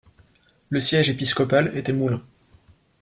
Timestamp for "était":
1.77-1.93